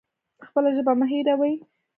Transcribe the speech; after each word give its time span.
خپله 0.45 0.69
ژبه 0.75 0.93
مه 0.99 1.05
هیروئ 1.11 1.55